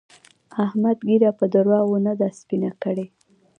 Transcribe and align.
احمد 0.65 0.97
ږيره 1.07 1.31
په 1.39 1.45
درواغو 1.53 1.97
نه 2.05 2.13
ده 2.19 2.27
سپينه 2.39 2.71
کړې. 2.83 3.05